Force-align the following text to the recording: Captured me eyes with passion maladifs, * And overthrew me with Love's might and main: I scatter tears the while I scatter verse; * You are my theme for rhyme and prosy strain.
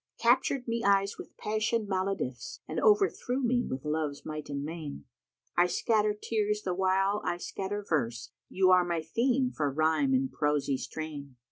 Captured 0.17 0.67
me 0.67 0.83
eyes 0.83 1.19
with 1.19 1.37
passion 1.37 1.85
maladifs, 1.85 2.59
* 2.63 2.67
And 2.67 2.79
overthrew 2.79 3.43
me 3.43 3.63
with 3.69 3.85
Love's 3.85 4.25
might 4.25 4.49
and 4.49 4.63
main: 4.63 5.05
I 5.55 5.67
scatter 5.67 6.15
tears 6.19 6.63
the 6.63 6.73
while 6.73 7.21
I 7.23 7.37
scatter 7.37 7.85
verse; 7.87 8.31
* 8.41 8.49
You 8.49 8.71
are 8.71 8.83
my 8.83 9.03
theme 9.03 9.51
for 9.51 9.69
rhyme 9.71 10.15
and 10.15 10.31
prosy 10.31 10.77
strain. 10.77 11.35